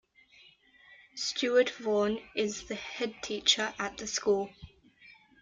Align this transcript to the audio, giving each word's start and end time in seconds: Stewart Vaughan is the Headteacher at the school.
Stewart 1.13 1.69
Vaughan 1.69 2.19
is 2.35 2.63
the 2.65 2.73
Headteacher 2.73 3.75
at 3.79 3.97
the 3.97 4.07
school. 4.07 4.49